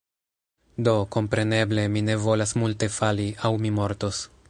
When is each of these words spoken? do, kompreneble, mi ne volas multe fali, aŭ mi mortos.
do, 0.87 0.93
kompreneble, 1.17 1.85
mi 1.97 2.05
ne 2.09 2.17
volas 2.25 2.57
multe 2.65 2.93
fali, 2.99 3.33
aŭ 3.51 3.57
mi 3.67 3.77
mortos. 3.81 4.29